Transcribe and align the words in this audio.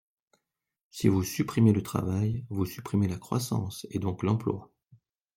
Si 0.89 1.07
vous 1.09 1.21
supprimez 1.21 1.73
le 1.73 1.83
travail, 1.83 2.43
vous 2.49 2.65
supprimez 2.65 3.07
la 3.07 3.17
croissance, 3.19 3.85
et 3.91 3.99
donc 3.99 4.23
l’emploi. 4.23 4.71